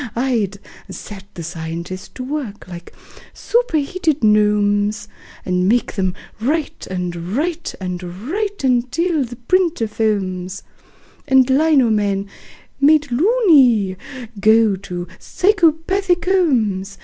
[0.15, 0.57] I'd
[0.89, 2.91] set the scientists to work like
[3.35, 5.07] superheated gnomes,
[5.45, 10.63] And make them write and write and write until the printer foams
[11.27, 12.27] And lino men,
[12.79, 13.95] made "loony",
[14.39, 16.97] go to psychopathic homes.